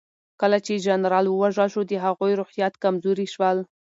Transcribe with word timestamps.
کله 0.41 0.57
چې 0.65 0.73
جنرال 0.85 1.25
ووژل 1.29 1.69
شو 1.73 1.81
د 1.87 1.93
هغوی 2.05 2.33
روحيات 2.41 2.73
کمزوري 2.83 3.27
شول. 3.33 3.57